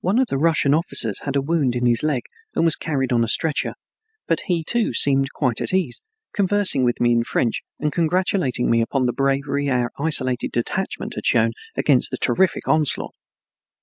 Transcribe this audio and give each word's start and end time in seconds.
One 0.00 0.18
of 0.18 0.28
the 0.28 0.38
Russian 0.38 0.72
officers 0.72 1.20
had 1.24 1.36
a 1.36 1.42
wound 1.42 1.76
in 1.76 1.84
his 1.84 2.02
leg 2.02 2.22
and 2.54 2.64
was 2.64 2.76
carried 2.76 3.12
on 3.12 3.22
a 3.22 3.28
stretcher, 3.28 3.74
but 4.26 4.40
he, 4.46 4.64
too, 4.64 4.94
seemed 4.94 5.34
quite 5.34 5.60
at 5.60 5.74
ease, 5.74 6.00
conversing 6.32 6.82
with 6.82 6.98
me 6.98 7.12
in 7.12 7.24
French 7.24 7.60
and 7.78 7.92
congratulating 7.92 8.70
me 8.70 8.80
upon 8.80 9.04
the 9.04 9.12
bravery 9.12 9.68
our 9.68 9.92
isolated 9.98 10.52
detachment 10.52 11.14
had 11.14 11.26
shown 11.26 11.50
against 11.76 12.10
the 12.10 12.16
terrific 12.16 12.66
onslaught. 12.66 13.12